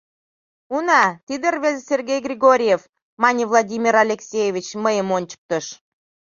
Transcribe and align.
—Уна, 0.75 1.03
тиде 1.27 1.47
рвезе, 1.55 1.81
Сергей 1.89 2.19
Григорьев,— 2.27 2.81
мане 3.21 3.43
Владимир 3.51 3.95
Алексеевич, 4.03 4.67
мыйым 4.83 5.07
ончыктыш. 5.17 5.65